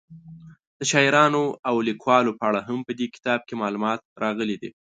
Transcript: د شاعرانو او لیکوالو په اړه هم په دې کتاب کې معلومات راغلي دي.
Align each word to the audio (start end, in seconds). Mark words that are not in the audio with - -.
د 0.79 0.81
شاعرانو 0.91 1.43
او 1.67 1.75
لیکوالو 1.87 2.31
په 2.39 2.43
اړه 2.49 2.61
هم 2.67 2.79
په 2.87 2.91
دې 2.99 3.07
کتاب 3.15 3.39
کې 3.47 3.55
معلومات 3.61 3.99
راغلي 4.23 4.57
دي. 4.61 4.69